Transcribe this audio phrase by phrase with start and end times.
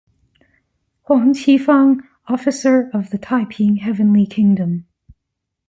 [1.03, 4.87] Huang Qifang, officer of the Taiping Heavenly Kingdom